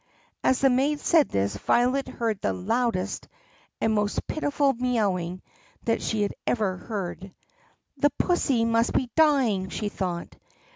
As 0.43 0.61
the 0.61 0.69
maid 0.71 0.99
said 0.99 1.29
this, 1.29 1.55
Violet 1.55 2.07
heard 2.07 2.41
the 2.41 2.53
loudest 2.53 3.27
and 3.79 3.93
most 3.93 4.25
pitiful 4.25 4.73
mee 4.73 4.99
owing 4.99 5.43
that 5.83 6.01
she 6.01 6.23
had 6.23 6.33
ever 6.47 6.75
heard. 6.75 7.31
"The 7.97 8.09
pussy 8.17 8.65
must 8.65 8.93
be 8.93 9.11
dying," 9.15 9.69
she 9.69 9.89
thought. 9.89 10.35